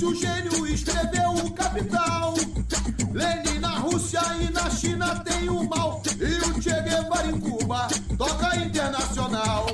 Marx, 0.00 0.02
o 0.02 0.14
gênio, 0.14 0.66
escreveu 0.66 1.30
o 1.32 1.50
Capital. 1.52 2.34
Lenin 3.12 3.58
na 3.58 3.78
Rússia 3.78 4.20
e 4.40 4.50
na 4.50 4.70
China 4.70 5.20
tem 5.20 5.48
o 5.48 5.68
mal. 5.68 6.02
E 6.18 6.48
o 6.48 6.62
Che 6.62 6.70
Guevara 6.70 7.30
em 7.30 7.38
Cuba 7.38 7.88
toca 8.16 8.56
internacional. 8.56 9.66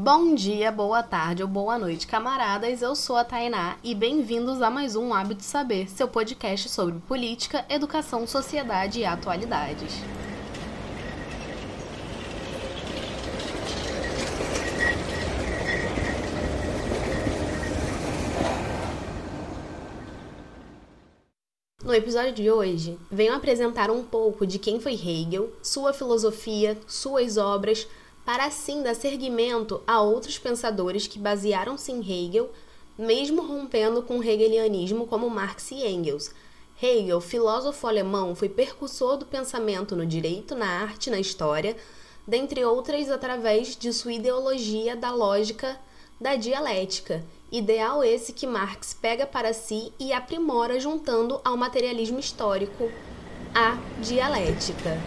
Bom 0.00 0.34
dia, 0.34 0.70
boa 0.70 1.02
tarde 1.02 1.42
ou 1.42 1.48
boa 1.48 1.78
noite, 1.78 2.06
camaradas. 2.06 2.82
Eu 2.82 2.94
sou 2.94 3.16
a 3.16 3.24
Tainá 3.24 3.76
e 3.82 3.94
bem-vindos 3.94 4.60
a 4.60 4.68
mais 4.68 4.94
um 4.94 5.14
Hábito 5.14 5.42
Saber, 5.42 5.88
seu 5.88 6.06
podcast 6.06 6.68
sobre 6.68 7.00
política, 7.00 7.64
educação, 7.70 8.26
sociedade 8.26 9.00
e 9.00 9.06
atualidades. 9.06 9.94
No 21.94 21.98
episódio 21.98 22.32
de 22.32 22.50
hoje, 22.50 22.98
venho 23.08 23.32
apresentar 23.32 23.88
um 23.88 24.02
pouco 24.02 24.44
de 24.44 24.58
quem 24.58 24.80
foi 24.80 24.94
Hegel, 24.94 25.52
sua 25.62 25.92
filosofia, 25.92 26.76
suas 26.88 27.36
obras, 27.36 27.86
para 28.26 28.46
assim 28.46 28.82
dar 28.82 28.96
seguimento 28.96 29.80
a 29.86 30.00
outros 30.00 30.36
pensadores 30.36 31.06
que 31.06 31.20
basearam-se 31.20 31.92
em 31.92 32.00
Hegel, 32.00 32.50
mesmo 32.98 33.46
rompendo 33.46 34.02
com 34.02 34.18
o 34.18 34.24
hegelianismo 34.24 35.06
como 35.06 35.30
Marx 35.30 35.70
e 35.70 35.86
Engels. 35.86 36.32
Hegel, 36.82 37.20
filósofo 37.20 37.86
alemão, 37.86 38.34
foi 38.34 38.48
percussor 38.48 39.16
do 39.16 39.26
pensamento 39.26 39.94
no 39.94 40.04
direito, 40.04 40.56
na 40.56 40.66
arte 40.66 41.10
na 41.10 41.20
história, 41.20 41.76
dentre 42.26 42.64
outras 42.64 43.08
através 43.08 43.76
de 43.76 43.92
sua 43.92 44.14
ideologia 44.14 44.96
da 44.96 45.12
lógica 45.12 45.78
da 46.20 46.34
dialética, 46.34 47.24
ideal 47.56 48.02
esse 48.02 48.32
que 48.32 48.48
Marx 48.48 48.92
pega 48.92 49.24
para 49.24 49.52
si 49.52 49.92
e 49.98 50.12
aprimora 50.12 50.80
juntando 50.80 51.40
ao 51.44 51.56
materialismo 51.56 52.18
histórico 52.18 52.90
a 53.54 53.78
dialética. 54.02 55.00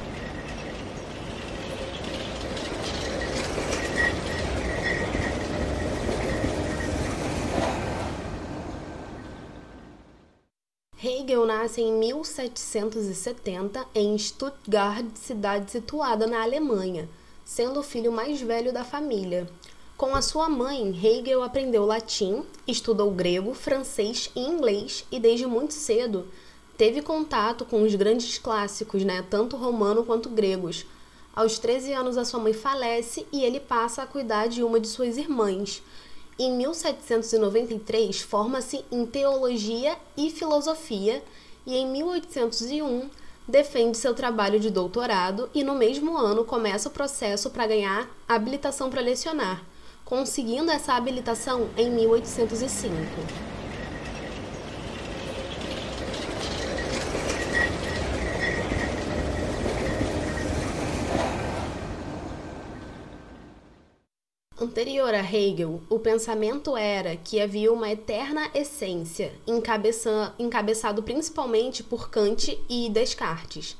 Hegel 11.03 11.45
nasce 11.45 11.81
em 11.81 11.91
1770 11.91 13.85
em 13.93 14.17
Stuttgart, 14.17 15.05
cidade 15.15 15.69
situada 15.69 16.25
na 16.25 16.41
Alemanha, 16.41 17.09
sendo 17.43 17.81
o 17.81 17.83
filho 17.83 18.11
mais 18.11 18.41
velho 18.41 18.71
da 18.71 18.85
família. 18.85 19.47
Com 19.97 20.15
a 20.15 20.21
sua 20.21 20.47
mãe, 20.47 20.89
Hegel 21.03 21.41
aprendeu 21.41 21.83
latim, 21.83 22.43
estudou 22.67 23.09
grego, 23.09 23.55
francês 23.55 24.29
e 24.35 24.39
inglês 24.39 25.03
e 25.11 25.19
desde 25.19 25.47
muito 25.47 25.73
cedo 25.73 26.27
teve 26.77 27.01
contato 27.01 27.65
com 27.65 27.81
os 27.81 27.95
grandes 27.95 28.37
clássicos, 28.37 29.03
né, 29.03 29.25
tanto 29.27 29.57
romano 29.57 30.05
quanto 30.05 30.29
gregos. 30.29 30.85
Aos 31.35 31.57
13 31.57 31.93
anos 31.93 32.15
a 32.15 32.23
sua 32.23 32.39
mãe 32.39 32.53
falece 32.53 33.25
e 33.33 33.43
ele 33.43 33.59
passa 33.59 34.03
a 34.03 34.05
cuidar 34.05 34.47
de 34.47 34.61
uma 34.61 34.79
de 34.79 34.87
suas 34.87 35.17
irmãs, 35.17 35.81
em 36.39 36.55
1793, 36.55 38.21
forma-se 38.21 38.85
em 38.91 39.03
teologia 39.07 39.97
e 40.15 40.29
filosofia 40.29 41.23
e 41.65 41.75
em 41.75 41.87
1801 41.87 43.09
defende 43.47 43.97
seu 43.97 44.13
trabalho 44.13 44.59
de 44.59 44.69
doutorado 44.69 45.49
e 45.55 45.63
no 45.63 45.73
mesmo 45.73 46.15
ano 46.15 46.45
começa 46.45 46.89
o 46.89 46.91
processo 46.91 47.49
para 47.49 47.65
ganhar 47.65 48.07
habilitação 48.27 48.91
para 48.91 49.01
lecionar, 49.01 49.63
conseguindo 50.07 50.71
essa 50.71 50.93
habilitação 50.93 51.69
em 51.75 51.91
1805. 51.91 52.95
Anterior 64.59 65.13
a 65.13 65.19
Hegel, 65.19 65.81
o 65.89 65.99
pensamento 65.99 66.77
era 66.77 67.17
que 67.17 67.41
havia 67.41 67.71
uma 67.71 67.91
eterna 67.91 68.49
essência, 68.55 69.33
encabeça, 69.45 70.33
encabeçado 70.39 71.03
principalmente 71.03 71.83
por 71.83 72.09
Kant 72.09 72.57
e 72.69 72.89
Descartes. 72.89 73.75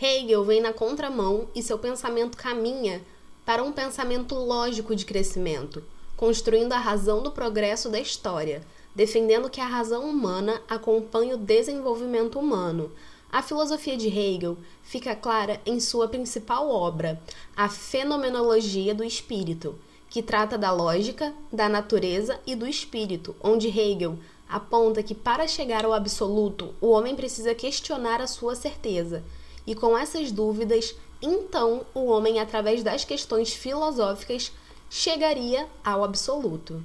Hegel 0.00 0.44
vem 0.44 0.62
na 0.62 0.72
contramão 0.72 1.48
e 1.54 1.62
seu 1.62 1.78
pensamento 1.78 2.38
caminha 2.38 3.02
para 3.48 3.64
um 3.64 3.72
pensamento 3.72 4.34
lógico 4.34 4.94
de 4.94 5.06
crescimento, 5.06 5.82
construindo 6.18 6.74
a 6.74 6.78
razão 6.78 7.22
do 7.22 7.30
progresso 7.30 7.88
da 7.88 7.98
história, 7.98 8.60
defendendo 8.94 9.48
que 9.48 9.58
a 9.58 9.66
razão 9.66 10.04
humana 10.04 10.60
acompanhe 10.68 11.32
o 11.32 11.38
desenvolvimento 11.38 12.38
humano. 12.38 12.92
A 13.32 13.40
filosofia 13.40 13.96
de 13.96 14.06
Hegel 14.06 14.58
fica 14.82 15.16
clara 15.16 15.62
em 15.64 15.80
sua 15.80 16.06
principal 16.08 16.68
obra, 16.68 17.22
A 17.56 17.70
Fenomenologia 17.70 18.94
do 18.94 19.02
Espírito 19.02 19.78
que 20.10 20.22
trata 20.22 20.58
da 20.58 20.70
lógica, 20.70 21.32
da 21.50 21.70
natureza 21.70 22.38
e 22.46 22.54
do 22.54 22.66
espírito, 22.66 23.34
onde 23.42 23.68
Hegel 23.68 24.18
aponta 24.46 25.02
que 25.02 25.14
para 25.14 25.48
chegar 25.48 25.86
ao 25.86 25.94
absoluto, 25.94 26.74
o 26.82 26.90
homem 26.90 27.16
precisa 27.16 27.54
questionar 27.54 28.20
a 28.20 28.26
sua 28.26 28.54
certeza. 28.54 29.22
E 29.66 29.74
com 29.74 29.96
essas 29.96 30.32
dúvidas, 30.32 30.94
então 31.20 31.84
o 31.94 32.06
homem, 32.06 32.38
através 32.38 32.82
das 32.82 33.04
questões 33.04 33.52
filosóficas, 33.52 34.52
chegaria 34.88 35.68
ao 35.84 36.04
absoluto. 36.04 36.82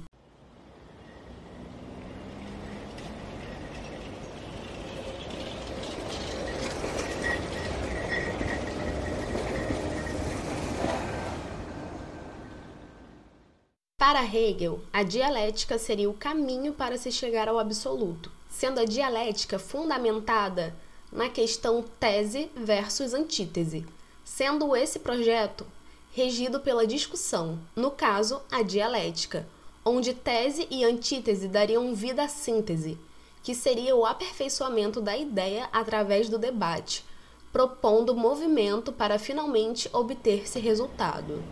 Para 13.96 14.22
Hegel, 14.22 14.82
a 14.92 15.02
dialética 15.02 15.78
seria 15.78 16.10
o 16.10 16.14
caminho 16.14 16.74
para 16.74 16.98
se 16.98 17.10
chegar 17.10 17.48
ao 17.48 17.58
absoluto, 17.58 18.30
sendo 18.50 18.78
a 18.78 18.84
dialética 18.84 19.58
fundamentada 19.58 20.76
na 21.10 21.30
questão 21.30 21.82
tese 21.98 22.50
versus 22.54 23.14
antítese, 23.14 23.86
sendo 24.24 24.74
esse 24.74 24.98
projeto 24.98 25.66
regido 26.12 26.60
pela 26.60 26.86
discussão, 26.86 27.58
no 27.74 27.90
caso, 27.90 28.40
a 28.50 28.62
dialética, 28.62 29.46
onde 29.84 30.14
tese 30.14 30.66
e 30.70 30.84
antítese 30.84 31.48
dariam 31.48 31.94
vida 31.94 32.22
à 32.22 32.28
síntese, 32.28 32.96
que 33.42 33.54
seria 33.54 33.94
o 33.94 34.06
aperfeiçoamento 34.06 35.00
da 35.00 35.16
ideia 35.16 35.68
através 35.72 36.28
do 36.28 36.38
debate, 36.38 37.04
propondo 37.52 38.14
movimento 38.14 38.92
para 38.92 39.18
finalmente 39.18 39.88
obter-se 39.92 40.58
resultado. 40.58 41.42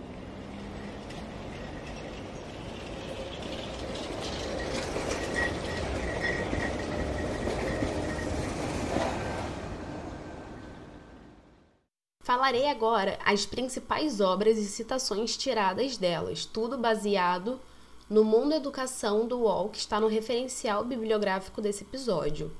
Falarei 12.32 12.66
agora 12.66 13.18
as 13.26 13.44
principais 13.44 14.18
obras 14.18 14.56
e 14.56 14.64
citações 14.64 15.36
tiradas 15.36 15.98
delas, 15.98 16.46
tudo 16.46 16.78
baseado 16.78 17.60
no 18.08 18.24
Mundo 18.24 18.54
Educação 18.54 19.28
do 19.28 19.40
UOL, 19.40 19.68
que 19.68 19.76
está 19.76 20.00
no 20.00 20.06
referencial 20.06 20.82
bibliográfico 20.82 21.60
desse 21.60 21.84
episódio, 21.84 22.50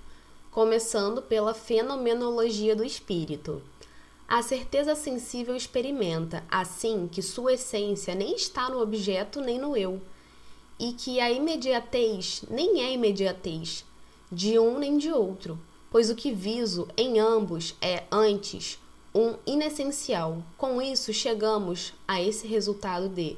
começando 0.51 1.23
pela 1.23 1.55
Fenomenologia 1.55 2.77
do 2.77 2.85
Espírito. 2.85 3.63
A 4.29 4.43
certeza 4.43 4.95
sensível 4.95 5.57
experimenta, 5.57 6.45
assim, 6.51 7.09
que 7.11 7.23
sua 7.23 7.55
essência 7.55 8.15
nem 8.15 8.35
está 8.35 8.69
no 8.69 8.79
objeto 8.79 9.41
nem 9.41 9.59
no 9.59 9.75
eu, 9.75 10.03
e 10.79 10.93
que 10.93 11.19
a 11.19 11.33
imediatez 11.33 12.45
nem 12.51 12.83
é 12.83 12.93
imediatez 12.93 13.87
de 14.31 14.59
um 14.59 14.79
nem 14.79 14.99
de 14.99 15.11
outro, 15.11 15.59
pois 15.91 16.11
o 16.11 16.15
que 16.15 16.31
viso 16.31 16.87
em 16.95 17.19
ambos 17.19 17.75
é 17.81 18.03
antes 18.13 18.79
um 19.15 19.35
inessencial. 19.47 20.43
Com 20.57 20.81
isso, 20.81 21.13
chegamos 21.13 21.93
a 22.07 22.21
esse 22.23 22.47
resultado 22.47 23.09
de, 23.09 23.37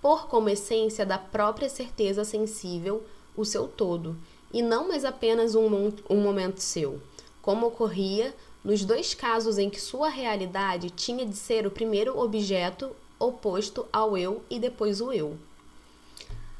por 0.00 0.26
como 0.26 0.48
essência 0.48 1.06
da 1.06 1.18
própria 1.18 1.68
certeza 1.68 2.24
sensível, 2.24 3.04
o 3.36 3.44
seu 3.44 3.68
todo, 3.68 4.16
e 4.52 4.60
não 4.60 4.88
mais 4.88 5.04
apenas 5.04 5.54
um, 5.54 5.92
um 6.10 6.20
momento 6.20 6.58
seu, 6.60 7.00
como 7.40 7.66
ocorria 7.68 8.34
nos 8.64 8.84
dois 8.84 9.14
casos 9.14 9.58
em 9.58 9.70
que 9.70 9.80
sua 9.80 10.08
realidade 10.08 10.90
tinha 10.90 11.24
de 11.24 11.36
ser 11.36 11.66
o 11.66 11.70
primeiro 11.70 12.18
objeto 12.18 12.94
oposto 13.18 13.86
ao 13.92 14.16
eu 14.16 14.42
e 14.50 14.58
depois 14.58 15.00
o 15.00 15.12
eu. 15.12 15.36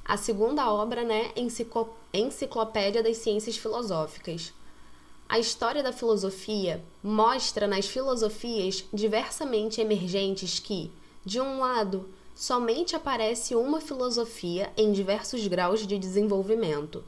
A 0.04 0.16
segunda 0.16 0.72
obra, 0.72 1.04
né, 1.04 1.32
Enciclopédia 2.12 3.02
das 3.02 3.18
Ciências 3.18 3.56
Filosóficas. 3.56 4.52
A 5.32 5.38
história 5.38 5.82
da 5.82 5.94
filosofia 5.94 6.84
mostra 7.02 7.66
nas 7.66 7.86
filosofias 7.86 8.84
diversamente 8.92 9.80
emergentes 9.80 10.58
que, 10.58 10.92
De 11.24 11.40
um 11.40 11.58
lado, 11.58 12.06
somente 12.34 12.94
aparece 12.94 13.56
uma 13.56 13.80
filosofia 13.80 14.70
em 14.76 14.92
diversos 14.92 15.46
graus 15.46 15.86
de 15.86 15.98
desenvolvimento, 15.98 17.02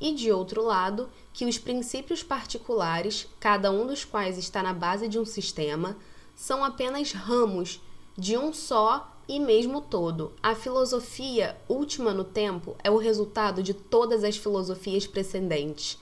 e 0.00 0.12
de 0.12 0.32
outro 0.32 0.60
lado, 0.60 1.08
que 1.32 1.44
os 1.44 1.56
princípios 1.56 2.20
particulares, 2.20 3.28
cada 3.38 3.70
um 3.70 3.86
dos 3.86 4.04
quais 4.04 4.36
está 4.36 4.60
na 4.60 4.72
base 4.72 5.06
de 5.06 5.16
um 5.16 5.24
sistema, 5.24 5.96
são 6.34 6.64
apenas 6.64 7.12
ramos 7.12 7.80
de 8.16 8.36
um 8.36 8.52
só 8.52 9.16
e 9.28 9.38
mesmo 9.38 9.80
todo. 9.80 10.32
A 10.42 10.56
filosofia 10.56 11.56
última 11.68 12.12
no 12.12 12.24
tempo 12.24 12.74
é 12.82 12.90
o 12.90 12.96
resultado 12.96 13.62
de 13.62 13.72
todas 13.72 14.24
as 14.24 14.36
filosofias 14.36 15.06
precedentes 15.06 15.96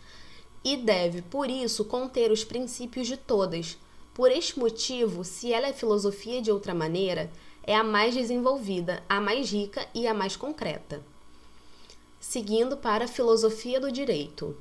e 0.67 0.77
deve, 0.77 1.23
por 1.23 1.49
isso, 1.49 1.85
conter 1.85 2.33
os 2.33 2.43
princípios 2.43 3.07
de 3.07 3.17
todas. 3.17 3.79
Por 4.13 4.33
este 4.33 4.59
motivo, 4.59 5.23
se 5.23 5.53
ela 5.53 5.69
é 5.69 5.73
filosofia 5.73 6.43
de 6.43 6.51
outra 6.51 6.75
maneira, 6.75 7.31
é 7.63 7.77
a 7.77 7.85
mais 7.85 8.17
desenvolvida, 8.17 9.01
a 9.09 9.21
mais 9.21 9.53
rica 9.53 9.87
e 9.95 10.09
a 10.09 10.13
mais 10.13 10.35
concreta. 10.35 11.01
Seguindo 12.19 12.77
para 12.77 13.05
a 13.05 13.09
filosofia 13.09 13.81
do 13.81 13.93
direito. 13.93 14.57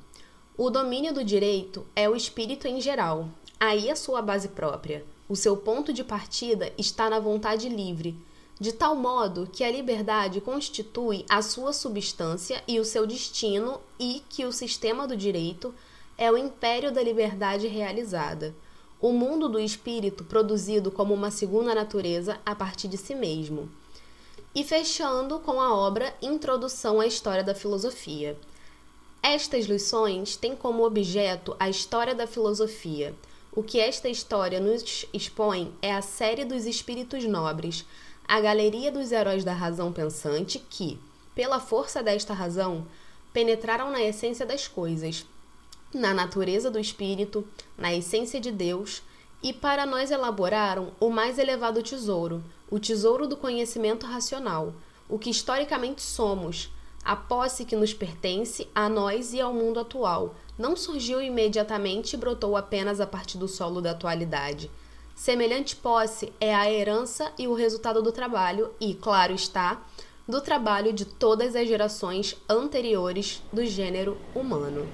O 0.56 0.70
domínio 0.70 1.12
do 1.12 1.24
direito 1.24 1.84
é 1.96 2.08
o 2.08 2.14
espírito 2.14 2.68
em 2.68 2.80
geral, 2.80 3.28
aí 3.58 3.90
a 3.90 3.96
sua 3.96 4.22
base 4.22 4.46
própria. 4.46 5.04
O 5.28 5.34
seu 5.34 5.56
ponto 5.56 5.92
de 5.92 6.04
partida 6.04 6.72
está 6.78 7.10
na 7.10 7.18
vontade 7.18 7.68
livre, 7.68 8.16
de 8.60 8.70
tal 8.70 8.94
modo 8.94 9.48
que 9.52 9.64
a 9.64 9.70
liberdade 9.72 10.40
constitui 10.40 11.26
a 11.28 11.42
sua 11.42 11.72
substância 11.72 12.62
e 12.68 12.78
o 12.78 12.84
seu 12.84 13.08
destino, 13.08 13.80
e 13.98 14.22
que 14.28 14.44
o 14.44 14.52
sistema 14.52 15.04
do 15.08 15.16
direito 15.16 15.74
é 16.16 16.30
o 16.30 16.36
império 16.36 16.92
da 16.92 17.02
liberdade 17.02 17.66
realizada 17.66 18.54
o 19.00 19.12
mundo 19.12 19.48
do 19.48 19.60
espírito 19.60 20.24
produzido 20.24 20.90
como 20.90 21.12
uma 21.12 21.30
segunda 21.30 21.74
natureza 21.74 22.40
a 22.46 22.54
partir 22.54 22.88
de 22.88 22.96
si 22.96 23.14
mesmo. 23.14 23.68
E 24.54 24.64
fechando 24.64 25.38
com 25.40 25.60
a 25.60 25.74
obra 25.74 26.14
Introdução 26.22 27.00
à 27.00 27.06
História 27.06 27.44
da 27.44 27.54
Filosofia. 27.54 28.38
Estas 29.22 29.66
lições 29.66 30.36
têm 30.36 30.56
como 30.56 30.84
objeto 30.84 31.54
a 31.60 31.68
história 31.68 32.14
da 32.14 32.26
filosofia. 32.26 33.14
O 33.52 33.62
que 33.62 33.78
esta 33.78 34.08
história 34.08 34.60
nos 34.60 35.04
expõe 35.12 35.74
é 35.82 35.92
a 35.92 36.00
série 36.00 36.44
dos 36.44 36.64
espíritos 36.64 37.24
nobres, 37.24 37.84
a 38.26 38.40
galeria 38.40 38.90
dos 38.90 39.12
heróis 39.12 39.44
da 39.44 39.52
razão 39.52 39.92
pensante 39.92 40.58
que, 40.70 40.98
pela 41.34 41.60
força 41.60 42.02
desta 42.02 42.32
razão, 42.32 42.86
penetraram 43.32 43.90
na 43.90 44.02
essência 44.02 44.46
das 44.46 44.66
coisas, 44.66 45.26
na 45.94 46.12
natureza 46.12 46.70
do 46.70 46.78
espírito, 46.78 47.46
na 47.76 47.94
essência 47.94 48.40
de 48.40 48.50
Deus, 48.50 49.02
e 49.42 49.52
para 49.52 49.86
nós 49.86 50.10
elaboraram 50.10 50.92
o 50.98 51.10
mais 51.10 51.38
elevado 51.38 51.82
tesouro, 51.82 52.42
o 52.70 52.78
tesouro 52.78 53.26
do 53.26 53.36
conhecimento 53.36 54.06
racional, 54.06 54.74
o 55.08 55.18
que 55.18 55.30
historicamente 55.30 56.02
somos, 56.02 56.70
a 57.04 57.14
posse 57.14 57.64
que 57.64 57.76
nos 57.76 57.94
pertence 57.94 58.68
a 58.74 58.88
nós 58.88 59.32
e 59.32 59.40
ao 59.40 59.54
mundo 59.54 59.78
atual. 59.78 60.34
Não 60.58 60.74
surgiu 60.74 61.22
imediatamente 61.22 62.14
e 62.14 62.16
brotou 62.16 62.56
apenas 62.56 63.00
a 63.00 63.06
partir 63.06 63.38
do 63.38 63.46
solo 63.46 63.80
da 63.80 63.92
atualidade. 63.92 64.70
Semelhante 65.14 65.76
posse 65.76 66.32
é 66.40 66.54
a 66.54 66.70
herança 66.70 67.32
e 67.38 67.46
o 67.46 67.54
resultado 67.54 68.02
do 68.02 68.10
trabalho, 68.10 68.70
e, 68.80 68.94
claro 68.94 69.32
está, 69.32 69.80
do 70.28 70.40
trabalho 70.40 70.92
de 70.92 71.04
todas 71.04 71.54
as 71.54 71.68
gerações 71.68 72.36
anteriores 72.48 73.40
do 73.52 73.64
gênero 73.64 74.18
humano. 74.34 74.88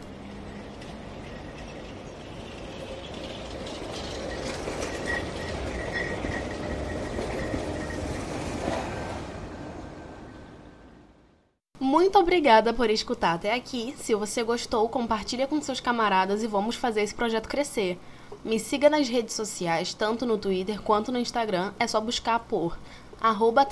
Muito 11.93 12.19
obrigada 12.19 12.73
por 12.73 12.89
escutar 12.89 13.35
até 13.35 13.53
aqui. 13.53 13.95
Se 13.99 14.15
você 14.15 14.43
gostou, 14.43 14.89
compartilha 14.89 15.47
com 15.47 15.61
seus 15.61 15.79
camaradas 15.79 16.43
e 16.43 16.47
vamos 16.47 16.75
fazer 16.75 17.03
esse 17.03 17.15
projeto 17.15 17.51
crescer. 17.51 18.01
Me 18.43 18.59
siga 18.59 18.89
nas 18.89 19.11
redes 19.11 19.35
sociais, 19.35 19.93
tanto 19.93 20.25
no 20.25 20.39
Twitter 20.39 20.81
quanto 20.81 21.13
no 21.13 21.19
Instagram, 21.19 21.75
é 21.79 21.87
só 21.87 22.01
buscar 22.01 22.39
por 22.39 22.79
arroba 23.21 23.69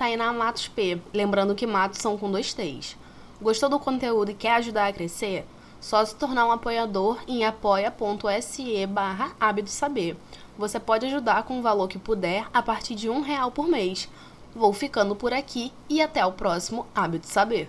lembrando 1.14 1.54
que 1.54 1.66
matos 1.66 1.98
são 1.98 2.18
com 2.18 2.30
dois 2.30 2.52
T's. 2.52 2.94
Gostou 3.40 3.70
do 3.70 3.80
conteúdo 3.80 4.32
e 4.32 4.34
quer 4.34 4.56
ajudar 4.56 4.88
a 4.88 4.92
crescer? 4.92 5.46
Só 5.80 6.04
se 6.04 6.14
tornar 6.14 6.46
um 6.46 6.52
apoiador 6.52 7.20
em 7.26 7.46
apoia.se 7.46 8.86
barra 8.86 9.32
Saber. 9.64 10.14
Você 10.58 10.78
pode 10.78 11.06
ajudar 11.06 11.44
com 11.44 11.58
o 11.58 11.62
valor 11.62 11.88
que 11.88 11.98
puder 11.98 12.46
a 12.52 12.60
partir 12.60 12.94
de 12.94 13.08
um 13.08 13.22
real 13.22 13.50
por 13.50 13.66
mês. 13.66 14.10
Vou 14.54 14.74
ficando 14.74 15.16
por 15.16 15.32
aqui 15.32 15.72
e 15.88 16.02
até 16.02 16.26
o 16.26 16.32
próximo 16.32 16.86
Hábito 16.94 17.26
Saber. 17.26 17.66